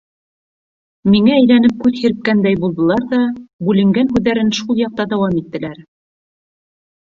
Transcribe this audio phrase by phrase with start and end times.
[1.15, 3.21] Миңә әйләнеп күҙ һирпкәндәй булдылар ҙа,
[3.69, 5.81] бүленгән һүҙҙәрен шул яҡта дауам иттеләр: